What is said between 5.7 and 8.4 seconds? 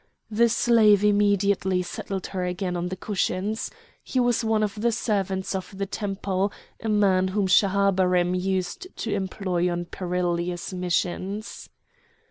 the Temple, a man whom Schahabarim